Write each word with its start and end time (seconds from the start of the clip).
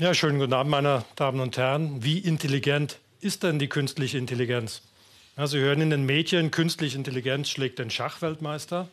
Ja, 0.00 0.14
schönen 0.14 0.38
guten 0.38 0.52
Abend, 0.52 0.70
meine 0.70 1.04
Damen 1.16 1.40
und 1.40 1.56
Herren. 1.56 2.04
Wie 2.04 2.18
intelligent 2.18 3.00
ist 3.20 3.42
denn 3.42 3.58
die 3.58 3.68
künstliche 3.68 4.16
Intelligenz? 4.16 4.82
Ja, 5.36 5.48
Sie 5.48 5.58
hören 5.58 5.80
in 5.80 5.90
den 5.90 6.06
Medien, 6.06 6.52
künstliche 6.52 6.96
Intelligenz 6.96 7.48
schlägt 7.48 7.80
den 7.80 7.90
Schachweltmeister. 7.90 8.86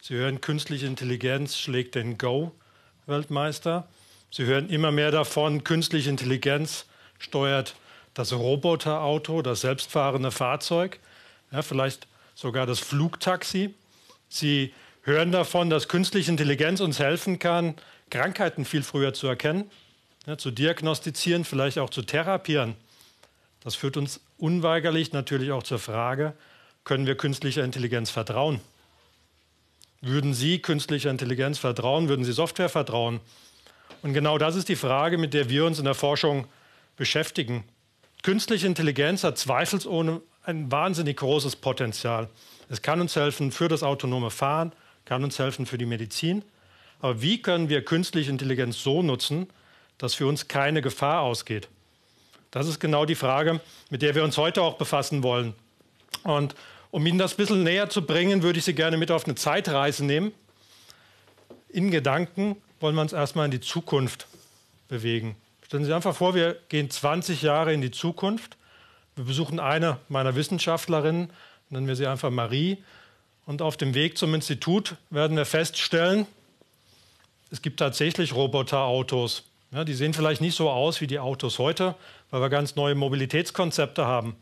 Sie 0.00 0.14
hören, 0.14 0.40
künstliche 0.40 0.86
Intelligenz 0.86 1.58
schlägt 1.58 1.96
den 1.96 2.18
Go-Weltmeister. 2.18 3.88
Sie 4.30 4.44
hören 4.44 4.68
immer 4.68 4.92
mehr 4.92 5.10
davon, 5.10 5.64
künstliche 5.64 6.08
Intelligenz 6.08 6.86
steuert 7.18 7.74
das 8.14 8.32
Roboterauto, 8.32 9.42
das 9.42 9.62
selbstfahrende 9.62 10.30
Fahrzeug, 10.30 11.00
ja, 11.50 11.62
vielleicht 11.62 12.06
sogar 12.36 12.64
das 12.64 12.78
Flugtaxi. 12.78 13.74
Sie 14.28 14.72
hören 15.02 15.32
davon, 15.32 15.68
dass 15.68 15.88
künstliche 15.88 16.30
Intelligenz 16.30 16.78
uns 16.78 17.00
helfen 17.00 17.40
kann, 17.40 17.74
Krankheiten 18.08 18.64
viel 18.64 18.84
früher 18.84 19.14
zu 19.14 19.26
erkennen, 19.26 19.68
ja, 20.26 20.38
zu 20.38 20.50
diagnostizieren, 20.50 21.44
vielleicht 21.44 21.78
auch 21.78 21.90
zu 21.90 22.02
therapieren. 22.02 22.74
Das 23.60 23.74
führt 23.74 23.96
uns 23.96 24.20
unweigerlich 24.38 25.12
natürlich 25.12 25.52
auch 25.52 25.62
zur 25.62 25.78
Frage, 25.78 26.34
können 26.84 27.06
wir 27.06 27.16
künstlicher 27.16 27.64
Intelligenz 27.64 28.10
vertrauen? 28.10 28.60
Würden 30.02 30.34
Sie 30.34 30.58
künstlicher 30.58 31.10
Intelligenz 31.10 31.58
vertrauen? 31.58 32.10
Würden 32.10 32.26
Sie 32.26 32.32
Software 32.32 32.68
vertrauen? 32.68 33.20
Und 34.02 34.12
genau 34.12 34.36
das 34.36 34.54
ist 34.54 34.68
die 34.68 34.76
Frage, 34.76 35.16
mit 35.16 35.32
der 35.32 35.48
wir 35.48 35.64
uns 35.64 35.78
in 35.78 35.86
der 35.86 35.94
Forschung 35.94 36.46
beschäftigen. 36.96 37.64
Künstliche 38.22 38.66
Intelligenz 38.66 39.24
hat 39.24 39.38
zweifelsohne 39.38 40.20
ein 40.42 40.70
wahnsinnig 40.70 41.16
großes 41.16 41.56
Potenzial. 41.56 42.28
Es 42.68 42.82
kann 42.82 43.00
uns 43.00 43.16
helfen 43.16 43.50
für 43.50 43.68
das 43.68 43.82
autonome 43.82 44.30
Fahren, 44.30 44.72
kann 45.06 45.24
uns 45.24 45.38
helfen 45.38 45.64
für 45.64 45.78
die 45.78 45.86
Medizin. 45.86 46.44
Aber 47.00 47.22
wie 47.22 47.40
können 47.40 47.70
wir 47.70 47.82
künstliche 47.82 48.30
Intelligenz 48.30 48.82
so 48.82 49.02
nutzen, 49.02 49.48
dass 49.98 50.14
für 50.14 50.26
uns 50.26 50.48
keine 50.48 50.82
Gefahr 50.82 51.22
ausgeht? 51.22 51.68
Das 52.50 52.68
ist 52.68 52.78
genau 52.78 53.04
die 53.04 53.14
Frage, 53.14 53.60
mit 53.90 54.02
der 54.02 54.14
wir 54.14 54.24
uns 54.24 54.38
heute 54.38 54.62
auch 54.62 54.74
befassen 54.74 55.22
wollen. 55.22 55.54
Und 56.22 56.54
um 56.90 57.04
Ihnen 57.04 57.18
das 57.18 57.34
ein 57.34 57.36
bisschen 57.38 57.62
näher 57.64 57.90
zu 57.90 58.06
bringen, 58.06 58.42
würde 58.42 58.58
ich 58.58 58.64
Sie 58.64 58.74
gerne 58.74 58.96
mit 58.96 59.10
auf 59.10 59.24
eine 59.24 59.34
Zeitreise 59.34 60.04
nehmen. 60.04 60.32
In 61.68 61.90
Gedanken 61.90 62.56
wollen 62.78 62.94
wir 62.94 63.02
uns 63.02 63.12
erstmal 63.12 63.46
in 63.46 63.50
die 63.50 63.60
Zukunft 63.60 64.28
bewegen. 64.88 65.36
Stellen 65.66 65.82
Sie 65.82 65.86
sich 65.86 65.94
einfach 65.94 66.14
vor, 66.14 66.34
wir 66.34 66.56
gehen 66.68 66.90
20 66.90 67.42
Jahre 67.42 67.74
in 67.74 67.80
die 67.80 67.90
Zukunft. 67.90 68.56
Wir 69.16 69.24
besuchen 69.24 69.58
eine 69.58 69.98
meiner 70.08 70.36
Wissenschaftlerinnen, 70.36 71.30
nennen 71.70 71.86
wir 71.88 71.96
sie 71.96 72.06
einfach 72.06 72.30
Marie. 72.30 72.78
Und 73.46 73.62
auf 73.62 73.76
dem 73.76 73.94
Weg 73.94 74.16
zum 74.16 74.34
Institut 74.34 74.96
werden 75.10 75.36
wir 75.36 75.44
feststellen, 75.44 76.26
es 77.50 77.62
gibt 77.62 77.78
tatsächlich 77.78 78.34
Roboterautos. 78.34 79.44
Ja, 79.74 79.82
die 79.82 79.94
sehen 79.94 80.14
vielleicht 80.14 80.40
nicht 80.40 80.54
so 80.54 80.70
aus 80.70 81.00
wie 81.00 81.08
die 81.08 81.18
Autos 81.18 81.58
heute, 81.58 81.96
weil 82.30 82.40
wir 82.40 82.48
ganz 82.48 82.76
neue 82.76 82.94
Mobilitätskonzepte 82.94 84.06
haben. 84.06 84.36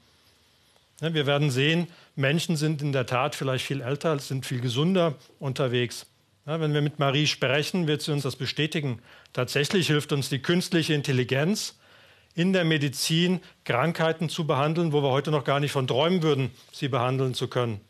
Ja, 1.00 1.14
wir 1.14 1.26
werden 1.26 1.50
sehen, 1.50 1.86
Menschen 2.16 2.56
sind 2.56 2.82
in 2.82 2.92
der 2.92 3.06
Tat 3.06 3.34
vielleicht 3.34 3.64
viel 3.64 3.80
älter, 3.80 4.18
sind 4.18 4.44
viel 4.44 4.60
gesünder 4.60 5.14
unterwegs. 5.38 6.04
Ja, 6.44 6.60
wenn 6.60 6.74
wir 6.74 6.82
mit 6.82 6.98
Marie 6.98 7.26
sprechen, 7.26 7.86
wird 7.86 8.02
sie 8.02 8.12
uns 8.12 8.24
das 8.24 8.36
bestätigen. 8.36 9.00
Tatsächlich 9.32 9.86
hilft 9.86 10.12
uns 10.12 10.28
die 10.28 10.40
künstliche 10.40 10.92
Intelligenz 10.92 11.78
in 12.34 12.52
der 12.52 12.64
Medizin, 12.64 13.40
Krankheiten 13.64 14.28
zu 14.28 14.46
behandeln, 14.46 14.92
wo 14.92 15.02
wir 15.02 15.10
heute 15.12 15.30
noch 15.30 15.44
gar 15.44 15.60
nicht 15.60 15.72
von 15.72 15.86
träumen 15.86 16.22
würden, 16.22 16.50
sie 16.72 16.88
behandeln 16.88 17.32
zu 17.32 17.48
können. 17.48 17.80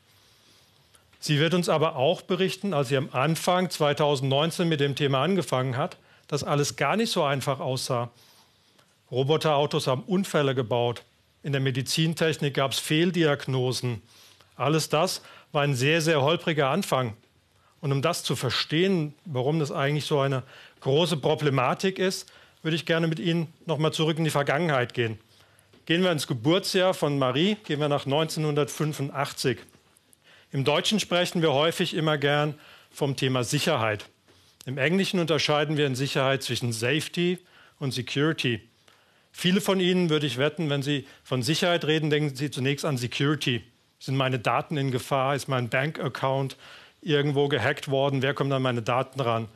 Sie 1.19 1.41
wird 1.41 1.55
uns 1.55 1.69
aber 1.69 1.97
auch 1.97 2.23
berichten, 2.23 2.73
als 2.73 2.89
sie 2.89 2.97
am 2.97 3.09
Anfang 3.11 3.69
2019 3.69 4.69
mit 4.69 4.79
dem 4.79 4.95
Thema 4.95 5.23
angefangen 5.23 5.77
hat, 5.77 5.97
dass 6.33 6.44
alles 6.44 6.77
gar 6.77 6.97
nicht 6.97 7.12
so 7.12 7.25
einfach 7.25 7.61
aussah. 7.61 8.11
Roboterautos 9.11 9.86
haben 9.86 10.02
Unfälle 10.05 10.55
gebaut. 10.55 11.05
In 11.42 11.52
der 11.52 11.61
Medizintechnik 11.61 12.55
gab 12.55 12.72
es 12.72 12.78
Fehldiagnosen. 12.78 14.00
Alles 14.56 14.89
das 14.89 15.20
war 15.52 15.61
ein 15.61 15.74
sehr, 15.74 16.01
sehr 16.01 16.23
holpriger 16.23 16.70
Anfang. 16.70 17.12
Und 17.83 17.92
um 17.92 18.01
das 18.01 18.24
zu 18.24 18.34
verstehen, 18.34 19.12
warum 19.27 19.58
das 19.58 19.73
eigentlich 19.73 20.07
so 20.07 20.20
eine 20.20 20.42
große 20.80 21.18
Problematik 21.18 21.98
ist, 21.98 22.33
würde 22.62 22.77
ich 22.77 22.86
gerne 22.86 23.08
mit 23.08 23.20
Ihnen 23.20 23.52
noch 23.67 23.77
mal 23.77 23.92
zurück 23.92 24.17
in 24.17 24.24
die 24.24 24.30
Vergangenheit 24.30 24.95
gehen. 24.95 25.18
Gehen 25.84 26.02
wir 26.02 26.12
ins 26.12 26.27
Geburtsjahr 26.27 26.95
von 26.95 27.18
Marie, 27.18 27.58
gehen 27.64 27.78
wir 27.78 27.90
nach 27.90 28.07
1985. 28.07 29.58
Im 30.51 30.64
Deutschen 30.64 30.98
sprechen 30.98 31.42
wir 31.42 31.52
häufig 31.52 31.92
immer 31.92 32.17
gern 32.17 32.55
vom 32.90 33.17
Thema 33.17 33.45
Sicherheit. 33.45 34.07
Im 34.64 34.78
Englischen 34.78 35.18
unterscheiden 35.18 35.77
wir 35.77 35.86
in 35.86 35.96
Sicherheit 35.96 36.45
zwischen 36.45 36.73
Safety 36.73 37.39
und 37.80 37.90
Security. 37.90 38.61
Viele 39.33 39.61
von 39.61 39.80
Ihnen 39.80 40.08
würde 40.08 40.27
ich 40.27 40.39
wetten, 40.39 40.70
wenn 40.70 40.83
Sie 40.83 41.06
von 41.24 41.42
Sicherheit 41.42 41.84
reden, 41.84 42.11
denken 42.11 42.36
Sie 42.36 42.50
zunächst 42.50 42.84
an 42.84 42.96
Security. 42.96 43.64
Sind 43.98 44.17
meine 44.17 44.39
Daten 44.39 44.77
in 44.77 44.92
Gefahr? 44.92 45.34
Ist 45.34 45.48
mein 45.48 45.68
Bankaccount 45.68 46.56
irgendwo 47.01 47.48
gehackt 47.48 47.89
worden? 47.90 48.22
Wer 48.22 48.34
kommt 48.34 48.52
an 48.52 48.62
meine 48.62 48.83
Daten 48.83 49.20
ran? 49.20 49.48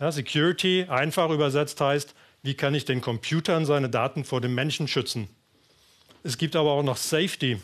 Ja, 0.00 0.10
Security, 0.10 0.86
einfach 0.88 1.30
übersetzt 1.30 1.80
heißt, 1.80 2.14
wie 2.42 2.54
kann 2.54 2.74
ich 2.74 2.84
den 2.84 3.02
Computern 3.02 3.66
seine 3.66 3.88
Daten 3.88 4.24
vor 4.24 4.40
dem 4.40 4.56
Menschen 4.56 4.88
schützen? 4.88 5.28
Es 6.24 6.38
gibt 6.38 6.56
aber 6.56 6.72
auch 6.72 6.82
noch 6.82 6.96
Safety. 6.96 7.60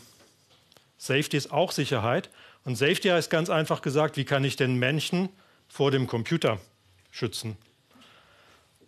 Safety 0.97 1.35
ist 1.35 1.51
auch 1.51 1.73
Sicherheit. 1.73 2.29
Und 2.63 2.77
Safety 2.77 3.09
heißt 3.09 3.29
ganz 3.29 3.49
einfach 3.49 3.81
gesagt, 3.81 4.15
wie 4.15 4.25
kann 4.25 4.45
ich 4.45 4.55
den 4.55 4.75
Menschen 4.75 5.27
vor 5.67 5.91
dem 5.91 6.07
Computer 6.07 6.61
schützen? 7.11 7.57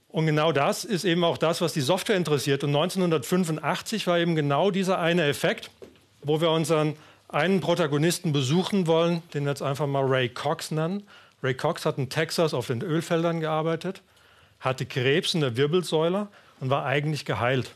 Und 0.10 0.26
genau 0.26 0.52
das 0.52 0.86
ist 0.86 1.06
eben 1.06 1.24
auch 1.24 1.38
das, 1.38 1.62
was 1.62 1.74
die 1.74 1.82
Software 1.82 2.18
interessiert. 2.18 2.64
Und 2.64 2.72
1985 2.72 4.08
war 4.08 4.18
eben 4.18 4.36
genau 4.36 4.72
dieser 4.72 5.00
eine 5.00 5.26
Effekt, 5.26 5.70
wo 6.24 6.42
wir 6.42 6.50
unseren 6.50 6.96
einen 7.28 7.60
Protagonisten 7.62 8.34
besuchen 8.34 8.88
wollen, 8.88 9.22
den 9.34 9.44
wir 9.44 9.52
jetzt 9.52 9.62
einfach 9.62 9.86
mal 9.86 10.04
Ray 10.04 10.30
Cox 10.30 10.72
nennen. 10.72 11.04
Ray 11.44 11.54
Cox 11.54 11.86
hat 11.86 12.00
in 12.00 12.10
Texas 12.10 12.56
auf 12.56 12.68
den 12.68 12.82
Ölfeldern 12.82 13.40
gearbeitet, 13.40 14.02
hatte 14.60 14.88
Krebs 14.88 15.36
in 15.36 15.42
der 15.42 15.56
Wirbelsäule 15.56 16.28
und 16.60 16.72
war 16.72 16.86
eigentlich 16.86 17.26
geheilt. 17.26 17.76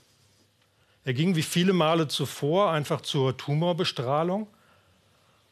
Er 1.05 1.13
ging 1.13 1.35
wie 1.35 1.43
viele 1.43 1.73
Male 1.73 2.07
zuvor 2.07 2.71
einfach 2.71 3.01
zur 3.01 3.37
Tumorbestrahlung 3.37 4.47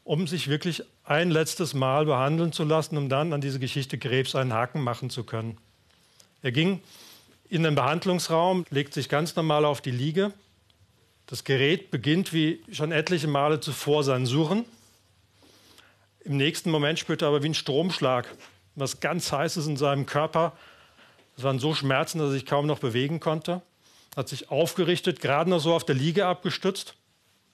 um 0.03 0.27
sich 0.27 0.47
wirklich 0.47 0.83
ein 1.11 1.29
letztes 1.29 1.73
Mal 1.73 2.05
behandeln 2.05 2.53
zu 2.53 2.63
lassen, 2.63 2.95
um 2.95 3.09
dann 3.09 3.33
an 3.33 3.41
diese 3.41 3.59
Geschichte 3.59 3.97
Krebs 3.97 4.33
einen 4.33 4.53
Haken 4.53 4.81
machen 4.81 5.09
zu 5.09 5.25
können. 5.25 5.57
Er 6.41 6.53
ging 6.53 6.81
in 7.49 7.63
den 7.63 7.75
Behandlungsraum, 7.75 8.65
legt 8.69 8.93
sich 8.93 9.09
ganz 9.09 9.35
normal 9.35 9.65
auf 9.65 9.81
die 9.81 9.91
Liege. 9.91 10.31
Das 11.27 11.43
Gerät 11.43 11.91
beginnt 11.91 12.31
wie 12.31 12.63
schon 12.71 12.93
etliche 12.93 13.27
Male 13.27 13.59
zuvor 13.59 14.05
sein 14.05 14.25
Suchen. 14.25 14.63
Im 16.23 16.37
nächsten 16.37 16.71
Moment 16.71 16.97
spürt 16.97 17.21
er 17.21 17.27
aber 17.27 17.43
wie 17.43 17.49
ein 17.49 17.55
Stromschlag, 17.55 18.33
was 18.75 19.01
ganz 19.01 19.33
Heißes 19.33 19.67
in 19.67 19.75
seinem 19.75 20.05
Körper. 20.05 20.53
Es 21.35 21.43
waren 21.43 21.59
so 21.59 21.73
Schmerzen, 21.75 22.19
dass 22.19 22.29
er 22.29 22.33
sich 22.33 22.45
kaum 22.45 22.67
noch 22.67 22.79
bewegen 22.79 23.19
konnte. 23.19 23.61
Hat 24.15 24.29
sich 24.29 24.49
aufgerichtet, 24.49 25.19
gerade 25.19 25.49
noch 25.49 25.59
so 25.59 25.73
auf 25.73 25.83
der 25.83 25.95
Liege 25.95 26.25
abgestützt. 26.25 26.95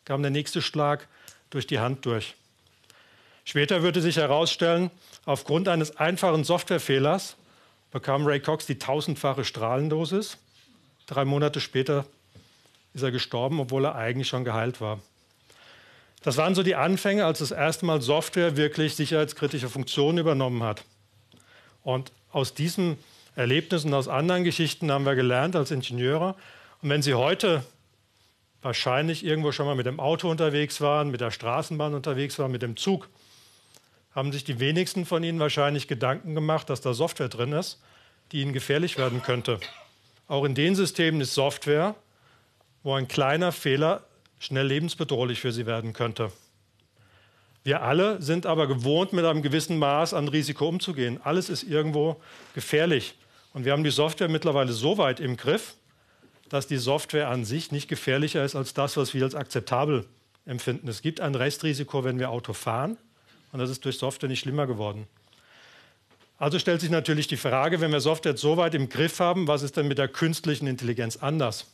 Kam 0.06 0.22
der 0.22 0.32
nächste 0.32 0.62
Schlag, 0.62 1.08
durch 1.50 1.66
die 1.66 1.80
Hand 1.80 2.06
durch. 2.06 2.36
Später 3.48 3.82
würde 3.82 4.02
sich 4.02 4.18
herausstellen, 4.18 4.92
aufgrund 5.24 5.70
eines 5.70 5.96
einfachen 5.96 6.44
Softwarefehlers 6.44 7.38
bekam 7.92 8.28
Ray 8.28 8.42
Cox 8.42 8.66
die 8.66 8.78
tausendfache 8.78 9.46
Strahlendosis. 9.46 10.38
Drei 11.06 11.24
Monate 11.24 11.62
später 11.62 12.06
ist 12.94 13.04
er 13.04 13.12
gestorben, 13.12 13.62
obwohl 13.62 13.86
er 13.86 13.96
eigentlich 13.96 14.28
schon 14.28 14.44
geheilt 14.44 14.82
war. 14.82 15.00
Das 16.24 16.36
waren 16.36 16.56
so 16.56 16.64
die 16.64 16.76
Anfänge, 16.76 17.24
als 17.26 17.40
das 17.40 17.52
erste 17.52 17.86
Mal 17.86 18.02
Software 18.02 18.58
wirklich 18.58 18.98
sicherheitskritische 18.98 19.70
Funktionen 19.70 20.18
übernommen 20.18 20.64
hat. 20.64 20.84
Und 21.84 22.12
aus 22.34 22.54
diesen 22.54 22.98
Erlebnissen, 23.38 23.94
aus 23.94 24.10
anderen 24.10 24.44
Geschichten 24.44 24.92
haben 24.92 25.06
wir 25.06 25.16
gelernt 25.16 25.56
als 25.56 25.72
Ingenieure. 25.72 26.36
Und 26.82 26.90
wenn 26.90 27.02
Sie 27.02 27.14
heute 27.14 27.64
wahrscheinlich 28.62 29.24
irgendwo 29.24 29.54
schon 29.54 29.68
mal 29.68 29.76
mit 29.76 29.86
dem 29.86 30.02
Auto 30.02 30.30
unterwegs 30.30 30.82
waren, 30.82 31.12
mit 31.12 31.22
der 31.22 31.32
Straßenbahn 31.32 31.94
unterwegs 31.94 32.38
waren, 32.40 32.52
mit 32.52 32.62
dem 32.62 32.76
Zug, 32.76 33.08
haben 34.18 34.32
sich 34.32 34.44
die 34.44 34.60
wenigsten 34.60 35.06
von 35.06 35.24
Ihnen 35.24 35.40
wahrscheinlich 35.40 35.88
Gedanken 35.88 36.34
gemacht, 36.34 36.72
dass 36.72 36.82
da 36.82 36.96
Software 36.96 37.30
drin 37.30 37.52
ist, 37.52 37.80
die 38.32 38.42
Ihnen 38.42 38.52
gefährlich 38.52 38.98
werden 38.98 39.22
könnte. 39.22 39.60
Auch 40.28 40.44
in 40.44 40.56
den 40.56 40.74
Systemen 40.74 41.22
ist 41.22 41.36
Software, 41.36 41.94
wo 42.82 42.96
ein 42.96 43.08
kleiner 43.08 43.52
Fehler 43.52 44.04
schnell 44.40 44.66
lebensbedrohlich 44.66 45.40
für 45.40 45.52
Sie 45.52 45.68
werden 45.68 45.94
könnte. 45.94 46.32
Wir 47.64 47.84
alle 47.84 48.20
sind 48.20 48.48
aber 48.48 48.66
gewohnt, 48.66 49.14
mit 49.14 49.24
einem 49.24 49.44
gewissen 49.44 49.78
Maß 49.78 50.16
an 50.16 50.28
Risiko 50.30 50.68
umzugehen. 50.68 51.20
Alles 51.24 51.48
ist 51.48 51.62
irgendwo 51.62 52.20
gefährlich. 52.56 53.14
Und 53.54 53.66
wir 53.66 53.72
haben 53.72 53.84
die 53.84 53.92
Software 53.92 54.30
mittlerweile 54.30 54.74
so 54.74 54.98
weit 54.98 55.20
im 55.20 55.38
Griff, 55.38 55.76
dass 56.50 56.66
die 56.66 56.78
Software 56.78 57.28
an 57.28 57.46
sich 57.46 57.72
nicht 57.72 57.88
gefährlicher 57.88 58.44
ist 58.44 58.56
als 58.56 58.74
das, 58.74 58.98
was 58.98 59.14
wir 59.14 59.24
als 59.24 59.36
akzeptabel 59.36 60.08
empfinden. 60.48 60.88
Es 60.88 61.04
gibt 61.04 61.22
ein 61.22 61.36
Restrisiko, 61.36 62.04
wenn 62.04 62.18
wir 62.18 62.32
Auto 62.32 62.54
fahren, 62.54 62.98
und 63.52 63.60
das 63.60 63.70
ist 63.70 63.86
durch 63.86 63.98
Software 63.98 64.30
nicht 64.30 64.40
schlimmer 64.40 64.68
geworden. 64.68 65.08
Also 66.38 66.60
stellt 66.60 66.82
sich 66.82 66.92
natürlich 66.92 67.28
die 67.28 67.38
Frage, 67.38 67.82
wenn 67.82 67.92
wir 67.92 68.00
Software 68.00 68.38
so 68.38 68.58
weit 68.58 68.76
im 68.76 68.90
Griff 68.90 69.20
haben, 69.20 69.48
was 69.48 69.64
ist 69.64 69.76
denn 69.78 69.88
mit 69.88 69.98
der 69.98 70.08
künstlichen 70.08 70.68
Intelligenz 70.68 71.18
anders? 71.18 71.66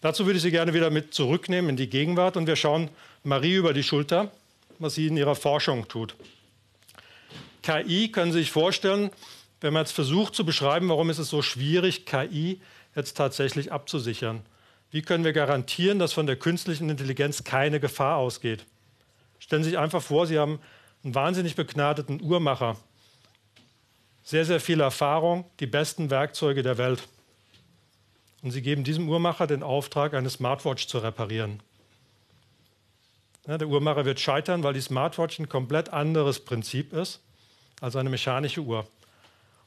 Dazu 0.00 0.26
würde 0.26 0.38
ich 0.38 0.42
Sie 0.42 0.50
gerne 0.50 0.74
wieder 0.74 0.90
mit 0.90 1.14
zurücknehmen 1.14 1.70
in 1.70 1.76
die 1.76 1.88
Gegenwart 1.88 2.36
und 2.36 2.48
wir 2.48 2.56
schauen 2.56 2.90
Marie 3.22 3.54
über 3.54 3.72
die 3.72 3.84
Schulter, 3.84 4.32
was 4.80 4.96
sie 4.96 5.06
in 5.06 5.16
ihrer 5.16 5.36
Forschung 5.36 5.86
tut. 5.86 6.16
KI 7.62 8.10
können 8.10 8.32
Sie 8.32 8.40
sich 8.40 8.50
vorstellen, 8.50 9.10
wenn 9.60 9.72
man 9.72 9.82
jetzt 9.82 9.92
versucht 9.92 10.34
zu 10.34 10.44
beschreiben, 10.44 10.88
warum 10.88 11.08
ist 11.08 11.18
es 11.18 11.28
so 11.28 11.40
schwierig, 11.40 12.04
KI 12.04 12.60
jetzt 12.96 13.16
tatsächlich 13.16 13.70
abzusichern. 13.70 14.40
Wie 14.90 15.02
können 15.02 15.24
wir 15.24 15.32
garantieren, 15.32 16.00
dass 16.00 16.12
von 16.12 16.26
der 16.26 16.34
künstlichen 16.34 16.90
Intelligenz 16.90 17.44
keine 17.44 17.78
Gefahr 17.78 18.16
ausgeht? 18.16 18.66
Stellen 19.38 19.62
Sie 19.62 19.70
sich 19.70 19.78
einfach 19.78 20.02
vor, 20.02 20.26
Sie 20.26 20.38
haben 20.38 20.58
einen 21.04 21.14
wahnsinnig 21.14 21.56
begnadeten 21.56 22.22
Uhrmacher, 22.22 22.76
sehr, 24.22 24.44
sehr 24.44 24.60
viel 24.60 24.80
Erfahrung, 24.80 25.44
die 25.60 25.66
besten 25.66 26.10
Werkzeuge 26.10 26.62
der 26.62 26.78
Welt. 26.78 27.08
Und 28.42 28.52
Sie 28.52 28.62
geben 28.62 28.84
diesem 28.84 29.08
Uhrmacher 29.08 29.46
den 29.46 29.62
Auftrag, 29.62 30.14
eine 30.14 30.30
Smartwatch 30.30 30.86
zu 30.86 30.98
reparieren. 30.98 31.60
Ja, 33.46 33.58
der 33.58 33.68
Uhrmacher 33.68 34.04
wird 34.04 34.20
scheitern, 34.20 34.62
weil 34.62 34.74
die 34.74 34.80
Smartwatch 34.80 35.38
ein 35.40 35.48
komplett 35.48 35.88
anderes 35.88 36.40
Prinzip 36.40 36.92
ist 36.92 37.20
als 37.80 37.96
eine 37.96 38.10
mechanische 38.10 38.60
Uhr. 38.60 38.86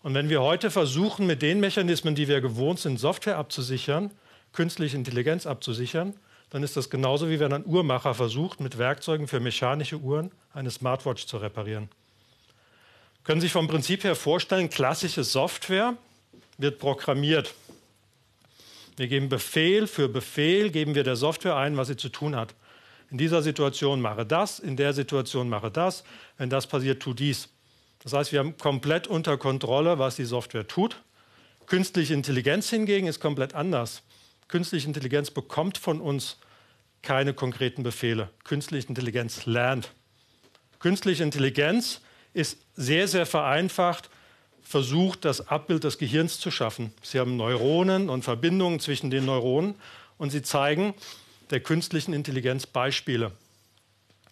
Und 0.01 0.13
wenn 0.13 0.29
wir 0.29 0.41
heute 0.41 0.71
versuchen, 0.71 1.25
mit 1.25 1.41
den 1.41 1.59
Mechanismen, 1.59 2.15
die 2.15 2.29
wir 2.29 2.39
gewohnt 2.39 2.79
sind, 2.79 2.97
Software 2.97 3.37
abzusichern, 3.37 4.11
künstliche 4.53 4.95
Intelligenz 4.95 5.45
abzusichern, 5.45 6.13
dann 6.49 6.63
ist 6.63 6.77
das 6.77 6.89
genauso 6.89 7.29
wie 7.29 7.39
wenn 7.39 7.53
ein 7.53 7.65
Uhrmacher 7.65 8.13
versucht, 8.13 8.59
mit 8.59 8.77
Werkzeugen 8.77 9.27
für 9.27 9.39
mechanische 9.39 9.97
Uhren 9.97 10.31
eine 10.53 10.71
Smartwatch 10.71 11.25
zu 11.25 11.37
reparieren. 11.37 11.89
Können 13.23 13.41
Sie 13.41 13.47
sich 13.47 13.53
vom 13.53 13.67
Prinzip 13.67 14.03
her 14.03 14.15
vorstellen, 14.15 14.69
klassische 14.69 15.23
Software 15.23 15.95
wird 16.57 16.79
programmiert. 16.79 17.53
Wir 18.97 19.07
geben 19.07 19.27
Befehl 19.27 19.87
für 19.87 20.07
Befehl, 20.07 20.69
geben 20.69 20.95
wir 20.95 21.03
der 21.03 21.15
Software 21.15 21.55
ein, 21.55 21.75
was 21.75 21.89
sie 21.89 21.97
zu 21.97 22.09
tun 22.09 22.35
hat. 22.35 22.53
In 23.11 23.17
dieser 23.17 23.41
Situation 23.41 23.99
mache 23.99 24.25
das, 24.25 24.59
in 24.59 24.77
der 24.77 24.93
Situation 24.93 25.49
mache 25.49 25.69
das, 25.69 26.03
wenn 26.37 26.49
das 26.49 26.67
passiert, 26.67 27.01
tu 27.01 27.13
dies. 27.13 27.49
Das 28.03 28.13
heißt, 28.13 28.31
wir 28.31 28.39
haben 28.39 28.57
komplett 28.57 29.07
unter 29.07 29.37
Kontrolle, 29.37 29.99
was 29.99 30.15
die 30.15 30.25
Software 30.25 30.67
tut. 30.67 31.01
Künstliche 31.65 32.13
Intelligenz 32.13 32.69
hingegen 32.69 33.07
ist 33.07 33.19
komplett 33.19 33.55
anders. 33.55 34.03
Künstliche 34.47 34.87
Intelligenz 34.87 35.31
bekommt 35.31 35.77
von 35.77 35.99
uns 36.01 36.37
keine 37.01 37.33
konkreten 37.33 37.83
Befehle. 37.83 38.29
Künstliche 38.43 38.87
Intelligenz 38.87 39.45
lernt. 39.45 39.91
Künstliche 40.79 41.23
Intelligenz 41.23 42.01
ist 42.33 42.57
sehr, 42.75 43.07
sehr 43.07 43.25
vereinfacht 43.25 44.09
versucht, 44.65 45.25
das 45.25 45.47
Abbild 45.47 45.83
des 45.83 45.97
Gehirns 45.99 46.39
zu 46.39 46.49
schaffen. 46.49 46.91
Sie 47.03 47.19
haben 47.19 47.37
Neuronen 47.37 48.09
und 48.09 48.23
Verbindungen 48.23 48.79
zwischen 48.79 49.11
den 49.11 49.25
Neuronen 49.25 49.75
und 50.17 50.31
sie 50.31 50.41
zeigen 50.41 50.95
der 51.51 51.59
künstlichen 51.59 52.13
Intelligenz 52.13 52.65
Beispiele. 52.65 53.31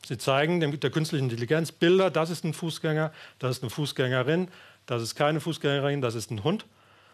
Sie 0.05 0.17
zeigen 0.17 0.59
der 0.59 0.89
künstlichen 0.89 1.25
Intelligenz 1.25 1.71
Bilder, 1.71 2.09
das 2.09 2.31
ist 2.31 2.43
ein 2.43 2.53
Fußgänger, 2.53 3.13
das 3.39 3.57
ist 3.57 3.63
eine 3.63 3.69
Fußgängerin, 3.69 4.49
das 4.85 5.01
ist 5.01 5.15
keine 5.15 5.39
Fußgängerin, 5.39 6.01
das 6.01 6.15
ist 6.15 6.31
ein 6.31 6.43
Hund. 6.43 6.65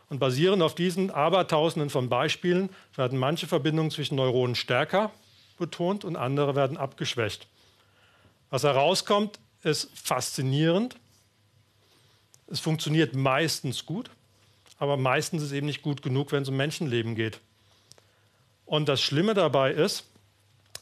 Und 0.10 0.20
basierend 0.20 0.64
auf 0.64 0.74
diesen 0.74 1.12
Abertausenden 1.12 1.90
von 1.90 2.10
Beispielen 2.10 2.70
werden 2.96 3.20
manche 3.20 3.48
Verbindungen 3.48 3.92
zwischen 3.92 4.16
Neuronen 4.16 4.56
stärker 4.56 5.12
betont 5.60 6.04
und 6.04 6.16
andere 6.16 6.56
werden 6.56 6.78
abgeschwächt. 6.78 7.48
Was 8.50 8.64
herauskommt, 8.64 9.40
ist 9.64 9.90
faszinierend. 9.94 10.96
Es 12.48 12.60
funktioniert 12.60 13.14
meistens 13.14 13.86
gut, 13.86 14.10
aber 14.80 14.98
meistens 14.98 15.44
ist 15.44 15.50
es 15.50 15.54
eben 15.54 15.68
nicht 15.68 15.84
gut 15.84 16.02
genug, 16.02 16.32
wenn 16.32 16.42
es 16.42 16.50
um 16.50 16.58
Menschenleben 16.58 17.14
geht. 17.14 17.40
Und 18.66 18.90
das 18.90 19.02
Schlimme 19.02 19.36
dabei 19.36 19.72
ist, 19.72 20.06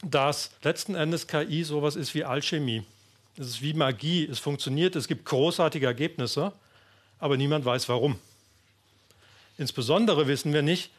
dass 0.04 0.52
letzten 0.64 0.96
Endes 0.96 1.28
KI 1.28 1.64
sowas 1.64 1.96
ist 1.96 2.14
wie 2.14 2.24
Alchemie. 2.24 2.84
Es 3.38 3.48
ist 3.48 3.62
wie 3.62 3.74
Magie. 3.74 4.26
Es 4.26 4.40
funktioniert, 4.40 4.96
es 4.96 5.08
gibt 5.08 5.26
großartige 5.26 5.86
Ergebnisse, 5.86 6.54
aber 7.20 7.36
niemand 7.36 7.66
weiß 7.66 7.90
warum. 7.90 8.20
Insbesondere 9.58 10.28
wissen 10.28 10.54
wir 10.54 10.62
nicht, 10.62 10.92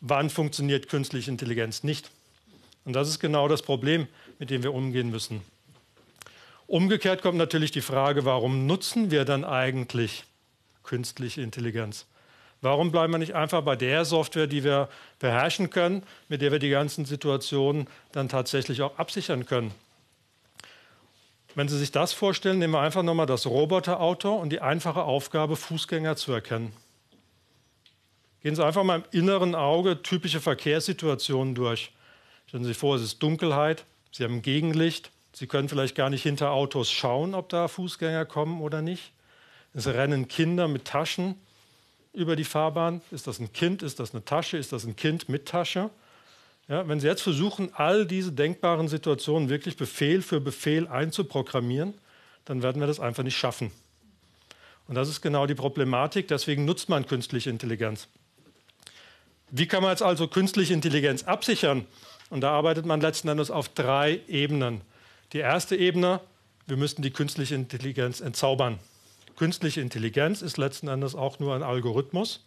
wann 0.00 0.30
funktioniert 0.30 0.88
künstliche 0.88 1.30
Intelligenz 1.30 1.82
nicht. 1.82 2.10
Und 2.84 2.94
das 2.94 3.08
ist 3.08 3.20
genau 3.20 3.48
das 3.48 3.62
Problem, 3.62 4.08
mit 4.38 4.50
dem 4.50 4.62
wir 4.62 4.74
umgehen 4.74 5.10
müssen. 5.10 5.42
Umgekehrt 6.66 7.22
kommt 7.22 7.38
natürlich 7.38 7.70
die 7.70 7.80
Frage, 7.80 8.24
warum 8.24 8.66
nutzen 8.66 9.10
wir 9.10 9.24
dann 9.24 9.44
eigentlich 9.44 10.24
künstliche 10.82 11.42
Intelligenz? 11.42 12.06
Warum 12.60 12.92
bleiben 12.92 13.12
wir 13.12 13.18
nicht 13.18 13.34
einfach 13.34 13.62
bei 13.62 13.76
der 13.76 14.04
Software, 14.04 14.46
die 14.46 14.62
wir 14.62 14.88
beherrschen 15.18 15.70
können, 15.70 16.04
mit 16.28 16.42
der 16.42 16.52
wir 16.52 16.60
die 16.60 16.70
ganzen 16.70 17.04
Situationen 17.04 17.88
dann 18.12 18.28
tatsächlich 18.28 18.82
auch 18.82 18.98
absichern 18.98 19.46
können? 19.46 19.72
Wenn 21.54 21.68
Sie 21.68 21.78
sich 21.78 21.90
das 21.90 22.12
vorstellen, 22.12 22.58
nehmen 22.58 22.72
wir 22.72 22.80
einfach 22.80 23.02
nochmal 23.02 23.26
das 23.26 23.46
Roboterauto 23.46 24.34
und 24.34 24.50
die 24.50 24.60
einfache 24.60 25.02
Aufgabe, 25.02 25.56
Fußgänger 25.56 26.16
zu 26.16 26.32
erkennen. 26.32 26.72
Gehen 28.42 28.56
Sie 28.56 28.64
einfach 28.64 28.82
mal 28.82 28.96
im 28.96 29.04
inneren 29.20 29.54
Auge 29.54 30.02
typische 30.02 30.40
Verkehrssituationen 30.40 31.54
durch. 31.54 31.92
Stellen 32.46 32.64
Sie 32.64 32.68
sich 32.68 32.78
vor, 32.78 32.96
es 32.96 33.02
ist 33.02 33.22
Dunkelheit, 33.22 33.84
Sie 34.10 34.24
haben 34.24 34.42
Gegenlicht, 34.42 35.10
Sie 35.32 35.46
können 35.46 35.68
vielleicht 35.68 35.94
gar 35.94 36.10
nicht 36.10 36.22
hinter 36.22 36.50
Autos 36.50 36.90
schauen, 36.90 37.34
ob 37.34 37.48
da 37.48 37.68
Fußgänger 37.68 38.26
kommen 38.26 38.60
oder 38.60 38.82
nicht. 38.82 39.12
Es 39.74 39.86
rennen 39.86 40.28
Kinder 40.28 40.68
mit 40.68 40.84
Taschen 40.84 41.36
über 42.12 42.36
die 42.36 42.44
Fahrbahn? 42.44 43.00
Ist 43.10 43.26
das 43.26 43.38
ein 43.38 43.52
Kind? 43.52 43.82
Ist 43.82 44.00
das 44.00 44.12
eine 44.12 44.24
Tasche? 44.24 44.58
Ist 44.58 44.72
das 44.72 44.84
ein 44.84 44.96
Kind 44.96 45.28
mit 45.28 45.46
Tasche? 45.46 45.90
Ja, 46.68 46.86
wenn 46.88 47.00
Sie 47.00 47.06
jetzt 47.06 47.22
versuchen, 47.22 47.70
all 47.74 48.06
diese 48.06 48.32
denkbaren 48.32 48.88
Situationen 48.88 49.48
wirklich 49.48 49.76
Befehl 49.76 50.20
für 50.20 50.40
Befehl 50.40 50.86
einzuprogrammieren, 50.88 51.94
dann 52.44 52.62
werden 52.62 52.80
wir 52.80 52.86
das 52.86 53.00
einfach 53.00 53.22
nicht 53.22 53.36
schaffen. 53.36 53.72
Und 54.88 54.96
das 54.96 55.08
ist 55.08 55.22
genau 55.22 55.46
die 55.46 55.54
Problematik. 55.54 56.28
Deswegen 56.28 56.64
nutzt 56.64 56.88
man 56.88 57.06
künstliche 57.06 57.50
Intelligenz. 57.50 58.08
Wie 59.54 59.66
kann 59.66 59.82
man 59.82 59.90
jetzt 59.90 60.02
also 60.02 60.28
künstliche 60.28 60.72
Intelligenz 60.72 61.24
absichern? 61.24 61.86
Und 62.30 62.40
da 62.40 62.52
arbeitet 62.52 62.86
man 62.86 63.02
letzten 63.02 63.28
Endes 63.28 63.50
auf 63.50 63.68
drei 63.68 64.20
Ebenen. 64.26 64.80
Die 65.34 65.40
erste 65.40 65.76
Ebene, 65.76 66.20
wir 66.66 66.78
müssten 66.78 67.02
die 67.02 67.10
künstliche 67.10 67.54
Intelligenz 67.54 68.20
entzaubern. 68.20 68.78
Künstliche 69.36 69.82
Intelligenz 69.82 70.40
ist 70.40 70.56
letzten 70.56 70.88
Endes 70.88 71.14
auch 71.14 71.38
nur 71.38 71.54
ein 71.54 71.62
Algorithmus. 71.62 72.46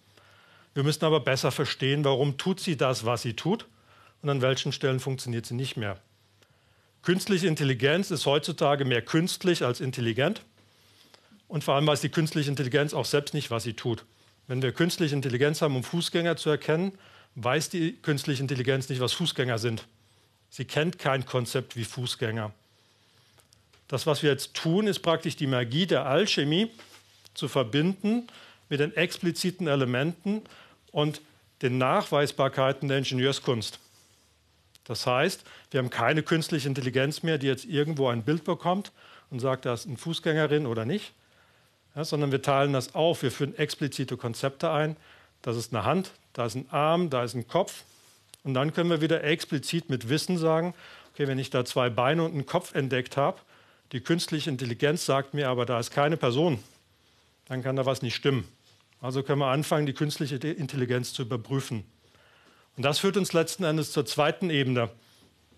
Wir 0.73 0.81
müssen 0.81 1.05
aber 1.05 1.19
besser 1.19 1.51
verstehen, 1.51 2.03
warum 2.03 2.39
tut 2.39 2.59
sie 2.59 2.75
das, 2.75 3.05
was 3.05 3.21
sie 3.21 3.33
tut 3.33 3.67
und 4.23 4.29
an 4.29 4.41
welchen 4.41 4.71
Stellen 4.71 4.99
funktioniert 4.99 5.45
sie 5.45 5.53
nicht 5.53 5.77
mehr. 5.77 5.99
Künstliche 7.03 7.45
Intelligenz 7.45 8.09
ist 8.09 8.25
heutzutage 8.25 8.83
mehr 8.83 9.03
künstlich 9.03 9.63
als 9.63 9.79
intelligent. 9.79 10.41
Und 11.47 11.63
vor 11.63 11.75
allem 11.75 11.85
weiß 11.85 12.01
die 12.01 12.09
künstliche 12.09 12.49
Intelligenz 12.49 12.95
auch 12.95 13.05
selbst 13.05 13.35
nicht, 13.35 13.51
was 13.51 13.61
sie 13.61 13.73
tut. 13.73 14.05
Wenn 14.47 14.61
wir 14.61 14.71
künstliche 14.71 15.15
Intelligenz 15.15 15.61
haben, 15.61 15.75
um 15.75 15.83
Fußgänger 15.83 16.37
zu 16.37 16.49
erkennen, 16.49 16.93
weiß 17.35 17.69
die 17.69 17.93
künstliche 17.93 18.41
Intelligenz 18.41 18.89
nicht, 18.89 19.01
was 19.01 19.13
Fußgänger 19.13 19.57
sind. 19.57 19.87
Sie 20.49 20.65
kennt 20.65 20.99
kein 20.99 21.25
Konzept 21.25 21.75
wie 21.75 21.83
Fußgänger. 21.83 22.51
Das, 23.87 24.07
was 24.07 24.23
wir 24.23 24.31
jetzt 24.31 24.53
tun, 24.53 24.87
ist 24.87 24.99
praktisch 24.99 25.35
die 25.35 25.47
Magie 25.47 25.85
der 25.85 26.05
Alchemie 26.05 26.71
zu 27.33 27.47
verbinden 27.47 28.27
mit 28.69 28.79
den 28.79 28.95
expliziten 28.95 29.67
Elementen 29.67 30.41
und 30.91 31.21
den 31.61 31.77
Nachweisbarkeiten 31.77 32.87
der 32.87 32.99
Ingenieurskunst. 32.99 33.79
Das 34.85 35.05
heißt, 35.05 35.43
wir 35.71 35.79
haben 35.79 35.89
keine 35.89 36.23
künstliche 36.23 36.67
Intelligenz 36.67 37.23
mehr, 37.23 37.37
die 37.37 37.47
jetzt 37.47 37.65
irgendwo 37.65 38.07
ein 38.07 38.23
Bild 38.23 38.43
bekommt 38.43 38.91
und 39.29 39.39
sagt, 39.39 39.65
das 39.65 39.81
ist 39.81 39.87
eine 39.87 39.97
Fußgängerin 39.97 40.65
oder 40.65 40.85
nicht, 40.85 41.13
ja, 41.95 42.03
sondern 42.03 42.31
wir 42.31 42.41
teilen 42.41 42.73
das 42.73 42.93
auf. 42.93 43.23
Wir 43.23 43.31
führen 43.31 43.57
explizite 43.57 44.17
Konzepte 44.17 44.69
ein. 44.71 44.97
Das 45.41 45.55
ist 45.55 45.73
eine 45.73 45.85
Hand, 45.85 46.11
da 46.33 46.45
ist 46.45 46.55
ein 46.55 46.67
Arm, 46.69 47.09
da 47.09 47.23
ist 47.23 47.35
ein 47.35 47.47
Kopf. 47.47 47.83
Und 48.43 48.53
dann 48.53 48.73
können 48.73 48.89
wir 48.89 49.01
wieder 49.01 49.23
explizit 49.23 49.89
mit 49.89 50.09
Wissen 50.09 50.37
sagen, 50.37 50.73
okay, 51.13 51.27
wenn 51.27 51.39
ich 51.39 51.49
da 51.49 51.65
zwei 51.65 51.89
Beine 51.89 52.23
und 52.23 52.33
einen 52.33 52.45
Kopf 52.45 52.75
entdeckt 52.75 53.17
habe, 53.17 53.39
die 53.91 54.01
künstliche 54.01 54.49
Intelligenz 54.49 55.05
sagt 55.05 55.33
mir 55.33 55.49
aber, 55.49 55.65
da 55.65 55.79
ist 55.79 55.91
keine 55.91 56.17
Person, 56.17 56.59
dann 57.47 57.63
kann 57.63 57.75
da 57.75 57.85
was 57.85 58.01
nicht 58.01 58.15
stimmen. 58.15 58.47
Also 59.01 59.23
können 59.23 59.39
wir 59.39 59.47
anfangen, 59.47 59.85
die 59.85 59.93
künstliche 59.93 60.35
Intelligenz 60.35 61.13
zu 61.13 61.21
überprüfen. 61.21 61.85
Und 62.75 62.83
das 62.83 62.99
führt 62.99 63.17
uns 63.17 63.33
letzten 63.33 63.63
Endes 63.63 63.91
zur 63.91 64.05
zweiten 64.05 64.49
Ebene. 64.49 64.89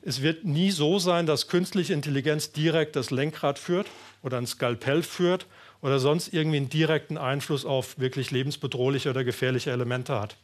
Es 0.01 0.21
wird 0.21 0.45
nie 0.45 0.71
so 0.71 0.99
sein, 0.99 1.25
dass 1.25 1.47
künstliche 1.47 1.93
Intelligenz 1.93 2.51
direkt 2.51 2.95
das 2.95 3.09
Lenkrad 3.09 3.57
führt 3.57 3.87
oder 4.21 4.37
ein 4.37 4.47
Skalpell 4.47 5.01
führt 5.01 5.47
oder 5.81 5.99
sonst 5.99 6.33
irgendwie 6.33 6.57
einen 6.57 6.69
direkten 6.69 7.17
Einfluss 7.17 7.65
auf 7.65 7.99
wirklich 7.99 8.31
lebensbedrohliche 8.31 9.09
oder 9.09 9.23
gefährliche 9.23 9.71
Elemente 9.71 10.19
hat. 10.19 10.37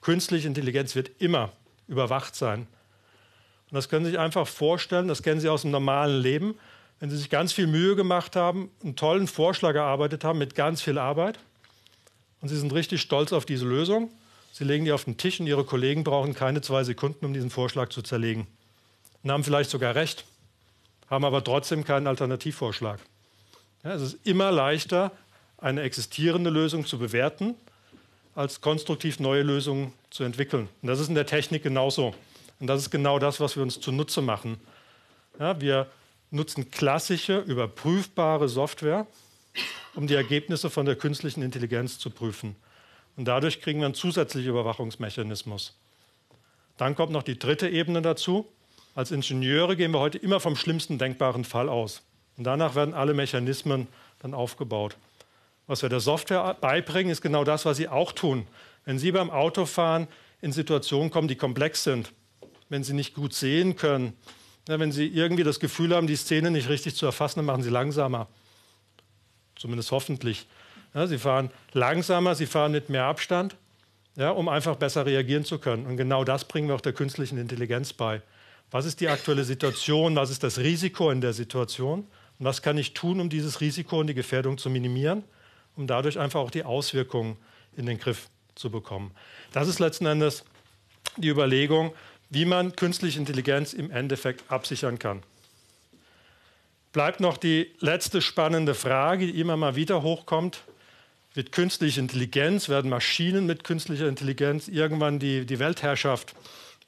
Künstliche 0.00 0.48
Intelligenz 0.48 0.94
wird 0.94 1.10
immer 1.20 1.52
überwacht 1.88 2.34
sein. 2.34 2.66
Und 3.70 3.74
das 3.74 3.88
können 3.88 4.04
Sie 4.04 4.12
sich 4.12 4.20
einfach 4.20 4.46
vorstellen, 4.46 5.08
das 5.08 5.22
kennen 5.22 5.40
Sie 5.40 5.48
aus 5.48 5.62
dem 5.62 5.70
normalen 5.70 6.20
Leben 6.20 6.54
wenn 7.02 7.10
Sie 7.10 7.16
sich 7.16 7.30
ganz 7.30 7.52
viel 7.52 7.66
Mühe 7.66 7.96
gemacht 7.96 8.36
haben, 8.36 8.70
einen 8.80 8.94
tollen 8.94 9.26
Vorschlag 9.26 9.74
erarbeitet 9.74 10.22
haben 10.22 10.38
mit 10.38 10.54
ganz 10.54 10.82
viel 10.82 10.98
Arbeit 10.98 11.36
und 12.40 12.48
Sie 12.48 12.56
sind 12.56 12.72
richtig 12.72 13.00
stolz 13.00 13.32
auf 13.32 13.44
diese 13.44 13.66
Lösung. 13.66 14.08
Sie 14.52 14.62
legen 14.62 14.84
die 14.84 14.92
auf 14.92 15.02
den 15.02 15.16
Tisch 15.16 15.40
und 15.40 15.48
Ihre 15.48 15.64
Kollegen 15.64 16.04
brauchen 16.04 16.32
keine 16.32 16.60
zwei 16.60 16.84
Sekunden, 16.84 17.24
um 17.24 17.32
diesen 17.34 17.50
Vorschlag 17.50 17.88
zu 17.88 18.02
zerlegen. 18.02 18.46
Und 19.24 19.32
haben 19.32 19.42
vielleicht 19.42 19.70
sogar 19.70 19.96
recht, 19.96 20.24
haben 21.10 21.24
aber 21.24 21.42
trotzdem 21.42 21.82
keinen 21.82 22.06
Alternativvorschlag. 22.06 23.00
Ja, 23.84 23.94
es 23.94 24.02
ist 24.02 24.26
immer 24.26 24.52
leichter, 24.52 25.10
eine 25.58 25.82
existierende 25.82 26.50
Lösung 26.50 26.86
zu 26.86 26.98
bewerten, 26.98 27.54
als 28.34 28.60
konstruktiv 28.60 29.18
neue 29.18 29.42
Lösungen 29.42 29.92
zu 30.10 30.24
entwickeln. 30.24 30.68
Und 30.82 30.88
das 30.88 31.00
ist 31.00 31.08
in 31.08 31.14
der 31.14 31.26
Technik 31.26 31.62
genauso. 31.62 32.14
Und 32.60 32.68
das 32.68 32.80
ist 32.80 32.90
genau 32.90 33.18
das, 33.18 33.40
was 33.40 33.56
wir 33.56 33.62
uns 33.62 33.80
zunutze 33.80 34.22
machen. 34.22 34.60
Ja, 35.38 35.60
wir 35.60 35.88
nutzen 36.30 36.70
klassische, 36.70 37.38
überprüfbare 37.40 38.48
Software, 38.48 39.06
um 39.94 40.06
die 40.06 40.14
Ergebnisse 40.14 40.70
von 40.70 40.86
der 40.86 40.96
künstlichen 40.96 41.42
Intelligenz 41.42 41.98
zu 41.98 42.10
prüfen. 42.10 42.56
Und 43.16 43.26
dadurch 43.26 43.60
kriegen 43.60 43.80
wir 43.80 43.86
einen 43.86 43.94
zusätzlichen 43.94 44.50
Überwachungsmechanismus. 44.50 45.76
Dann 46.76 46.94
kommt 46.94 47.12
noch 47.12 47.22
die 47.22 47.38
dritte 47.38 47.68
Ebene 47.68 48.00
dazu. 48.00 48.46
Als 48.94 49.10
Ingenieure 49.10 49.76
gehen 49.76 49.90
wir 49.90 49.98
heute 49.98 50.18
immer 50.18 50.40
vom 50.40 50.56
schlimmsten 50.56 50.98
denkbaren 50.98 51.44
Fall 51.44 51.68
aus. 51.68 52.02
Und 52.42 52.46
danach 52.46 52.74
werden 52.74 52.92
alle 52.92 53.14
Mechanismen 53.14 53.86
dann 54.18 54.34
aufgebaut. 54.34 54.96
Was 55.68 55.82
wir 55.82 55.88
der 55.88 56.00
Software 56.00 56.56
beibringen, 56.60 57.12
ist 57.12 57.22
genau 57.22 57.44
das, 57.44 57.64
was 57.64 57.76
Sie 57.76 57.86
auch 57.86 58.10
tun. 58.10 58.48
Wenn 58.84 58.98
Sie 58.98 59.12
beim 59.12 59.30
Autofahren 59.30 60.08
in 60.40 60.50
Situationen 60.50 61.12
kommen, 61.12 61.28
die 61.28 61.36
komplex 61.36 61.84
sind, 61.84 62.12
wenn 62.68 62.82
Sie 62.82 62.94
nicht 62.94 63.14
gut 63.14 63.32
sehen 63.32 63.76
können, 63.76 64.14
wenn 64.66 64.90
Sie 64.90 65.06
irgendwie 65.06 65.44
das 65.44 65.60
Gefühl 65.60 65.94
haben, 65.94 66.08
die 66.08 66.16
Szene 66.16 66.50
nicht 66.50 66.68
richtig 66.68 66.96
zu 66.96 67.06
erfassen, 67.06 67.38
dann 67.38 67.46
machen 67.46 67.62
Sie 67.62 67.70
langsamer. 67.70 68.26
Zumindest 69.54 69.92
hoffentlich. 69.92 70.48
Ja, 70.94 71.06
sie 71.06 71.18
fahren 71.18 71.48
langsamer, 71.74 72.34
sie 72.34 72.46
fahren 72.46 72.72
mit 72.72 72.88
mehr 72.88 73.04
Abstand, 73.04 73.54
ja, 74.16 74.30
um 74.30 74.48
einfach 74.48 74.74
besser 74.74 75.06
reagieren 75.06 75.44
zu 75.44 75.60
können. 75.60 75.86
Und 75.86 75.96
genau 75.96 76.24
das 76.24 76.44
bringen 76.44 76.66
wir 76.66 76.74
auch 76.74 76.80
der 76.80 76.92
künstlichen 76.92 77.38
Intelligenz 77.38 77.92
bei. 77.92 78.20
Was 78.72 78.84
ist 78.84 78.98
die 78.98 79.08
aktuelle 79.08 79.44
Situation? 79.44 80.16
Was 80.16 80.30
ist 80.30 80.42
das 80.42 80.58
Risiko 80.58 81.08
in 81.12 81.20
der 81.20 81.34
Situation? 81.34 82.08
Und 82.42 82.46
was 82.46 82.60
kann 82.60 82.76
ich 82.76 82.92
tun, 82.92 83.20
um 83.20 83.28
dieses 83.28 83.60
Risiko 83.60 84.00
und 84.00 84.08
die 84.08 84.14
Gefährdung 84.14 84.58
zu 84.58 84.68
minimieren, 84.68 85.22
um 85.76 85.86
dadurch 85.86 86.18
einfach 86.18 86.40
auch 86.40 86.50
die 86.50 86.64
Auswirkungen 86.64 87.36
in 87.76 87.86
den 87.86 88.00
Griff 88.00 88.28
zu 88.56 88.68
bekommen? 88.68 89.12
Das 89.52 89.68
ist 89.68 89.78
letzten 89.78 90.06
Endes 90.06 90.42
die 91.16 91.28
Überlegung, 91.28 91.94
wie 92.30 92.44
man 92.44 92.74
künstliche 92.74 93.20
Intelligenz 93.20 93.72
im 93.72 93.92
Endeffekt 93.92 94.50
absichern 94.50 94.98
kann 94.98 95.22
bleibt 96.92 97.20
noch 97.20 97.36
die 97.36 97.70
letzte 97.80 98.20
spannende 98.20 98.74
Frage, 98.74 99.26
die 99.26 99.40
immer 99.40 99.56
mal 99.56 99.76
wieder 99.76 100.02
hochkommt. 100.02 100.62
Wird 101.34 101.52
künstliche 101.52 102.00
Intelligenz, 102.00 102.68
werden 102.68 102.90
Maschinen 102.90 103.46
mit 103.46 103.64
künstlicher 103.64 104.08
Intelligenz 104.08 104.68
irgendwann 104.68 105.18
die, 105.18 105.46
die 105.46 105.58
Weltherrschaft 105.58 106.34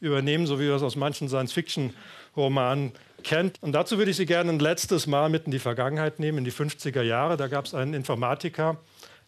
übernehmen, 0.00 0.46
so 0.46 0.58
wie 0.58 0.64
wir 0.64 0.74
es 0.74 0.82
aus 0.82 0.96
manchen 0.96 1.28
Science-Fiction-Romanen 1.28 2.92
kennt. 3.24 3.62
Und 3.62 3.72
dazu 3.72 3.98
würde 3.98 4.10
ich 4.10 4.16
Sie 4.16 4.26
gerne 4.26 4.52
ein 4.52 4.58
letztes 4.58 5.06
Mal 5.06 5.28
mit 5.28 5.46
in 5.46 5.50
die 5.50 5.58
Vergangenheit 5.58 6.18
nehmen, 6.20 6.38
in 6.38 6.44
die 6.44 6.52
50er 6.52 7.02
Jahre. 7.02 7.36
Da 7.36 7.48
gab 7.48 7.64
es 7.64 7.74
einen 7.74 7.94
Informatiker, 7.94 8.78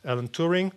Alan 0.02 0.30
Turing, 0.32 0.72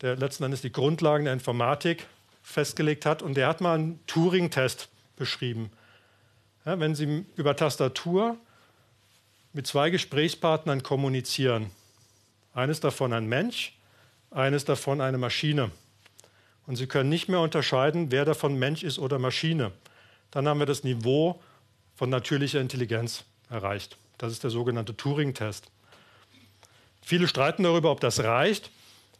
der 0.00 0.16
letzten 0.16 0.44
Endes 0.44 0.62
die 0.62 0.72
Grundlagen 0.72 1.24
der 1.24 1.34
Informatik 1.34 2.06
festgelegt 2.42 3.04
hat. 3.04 3.22
Und 3.22 3.36
der 3.36 3.48
hat 3.48 3.60
mal 3.60 3.74
einen 3.74 4.00
Turing-Test 4.06 4.88
beschrieben. 5.16 5.70
Ja, 6.64 6.78
wenn 6.80 6.94
Sie 6.94 7.24
über 7.36 7.56
Tastatur 7.56 8.36
mit 9.52 9.66
zwei 9.66 9.90
Gesprächspartnern 9.90 10.82
kommunizieren. 10.82 11.70
Eines 12.54 12.80
davon 12.80 13.12
ein 13.12 13.26
Mensch, 13.26 13.76
eines 14.30 14.64
davon 14.64 15.00
eine 15.00 15.18
Maschine. 15.18 15.70
Und 16.66 16.76
Sie 16.76 16.86
können 16.86 17.08
nicht 17.08 17.28
mehr 17.28 17.40
unterscheiden, 17.40 18.10
wer 18.10 18.24
davon 18.24 18.58
Mensch 18.58 18.82
ist 18.84 18.98
oder 18.98 19.18
Maschine. 19.18 19.72
Dann 20.30 20.46
haben 20.46 20.60
wir 20.60 20.66
das 20.66 20.84
Niveau 20.84 21.40
von 22.00 22.08
natürlicher 22.08 22.62
Intelligenz 22.62 23.24
erreicht. 23.50 23.98
Das 24.16 24.32
ist 24.32 24.42
der 24.42 24.48
sogenannte 24.48 24.96
Turing-Test. 24.96 25.66
Viele 27.02 27.28
streiten 27.28 27.62
darüber, 27.62 27.90
ob 27.90 28.00
das 28.00 28.24
reicht, 28.24 28.70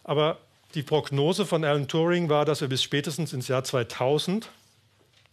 aber 0.02 0.38
die 0.74 0.82
Prognose 0.82 1.44
von 1.44 1.62
Alan 1.62 1.88
Turing 1.88 2.30
war, 2.30 2.46
dass 2.46 2.62
wir 2.62 2.68
bis 2.68 2.82
spätestens 2.82 3.34
ins 3.34 3.48
Jahr 3.48 3.64
2000 3.64 4.48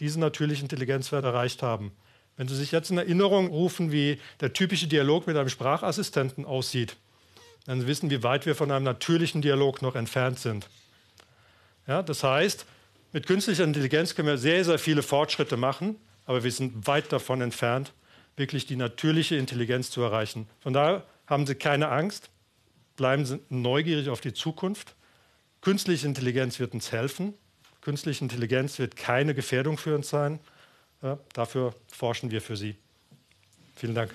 diesen 0.01 0.19
natürlichen 0.19 0.65
Intelligenzwert 0.65 1.23
erreicht 1.23 1.63
haben. 1.63 1.93
Wenn 2.35 2.49
Sie 2.49 2.55
sich 2.57 2.73
jetzt 2.73 2.91
in 2.91 2.97
Erinnerung 2.97 3.47
rufen, 3.47 3.93
wie 3.93 4.19
der 4.41 4.51
typische 4.51 4.87
Dialog 4.87 5.25
mit 5.25 5.37
einem 5.37 5.47
Sprachassistenten 5.47 6.43
aussieht, 6.43 6.97
dann 7.65 7.87
wissen, 7.87 8.09
wie 8.09 8.23
weit 8.23 8.45
wir 8.45 8.55
von 8.55 8.71
einem 8.71 8.83
natürlichen 8.83 9.41
Dialog 9.41 9.81
noch 9.81 9.95
entfernt 9.95 10.37
sind. 10.37 10.67
Ja, 11.87 12.03
das 12.03 12.25
heißt, 12.25 12.65
mit 13.13 13.25
künstlicher 13.25 13.63
Intelligenz 13.63 14.15
können 14.15 14.27
wir 14.27 14.37
sehr, 14.37 14.65
sehr 14.65 14.79
viele 14.79 15.01
Fortschritte 15.01 15.55
machen, 15.55 15.95
aber 16.27 16.43
wir 16.43 16.51
sind 16.51 16.85
weit 16.85 17.11
davon 17.11 17.41
entfernt, 17.41 17.93
wirklich 18.35 18.67
die 18.67 18.75
natürliche 18.75 19.35
Intelligenz 19.35 19.89
zu 19.89 20.01
erreichen. 20.01 20.47
Von 20.59 20.73
daher 20.73 21.03
haben 21.25 21.47
Sie 21.47 21.55
keine 21.55 21.89
Angst, 21.89 22.29
bleiben 22.95 23.25
Sie 23.25 23.39
neugierig 23.49 24.09
auf 24.09 24.21
die 24.21 24.33
Zukunft. 24.33 24.93
Künstliche 25.61 26.05
Intelligenz 26.05 26.59
wird 26.59 26.73
uns 26.73 26.91
helfen. 26.91 27.33
Künstliche 27.81 28.23
Intelligenz 28.23 28.77
wird 28.77 28.95
keine 28.95 29.33
Gefährdung 29.33 29.77
für 29.77 29.95
uns 29.95 30.09
sein. 30.09 30.39
Ja, 31.01 31.17
dafür 31.33 31.73
forschen 31.87 32.29
wir 32.29 32.41
für 32.41 32.57
Sie. 32.57 32.75
Vielen 33.75 33.95
Dank. 33.95 34.11